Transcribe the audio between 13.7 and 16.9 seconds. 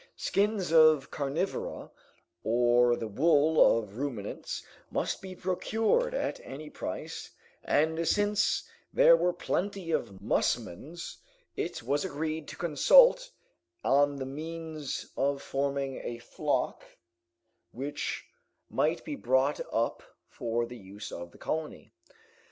on the means of forming a flock